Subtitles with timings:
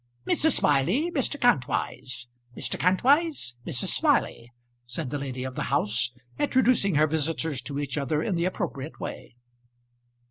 [0.25, 0.53] "Mrs.
[0.53, 1.39] Smiley, Mr.
[1.39, 2.25] Kantwise.
[2.57, 2.79] Mr.
[2.79, 3.89] Kantwise, Mrs.
[3.89, 4.51] Smiley,"
[4.83, 8.99] said the lady of the house, introducing her visitors to each other in the appropriate
[8.99, 9.35] way.